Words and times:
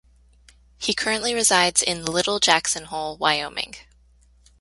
He 0.79 0.95
currently 0.95 1.35
resides 1.35 1.83
in 1.83 2.05
Little 2.05 2.39
Jackson 2.39 2.85
Hole, 2.85 3.15
Wyoming. 3.17 3.75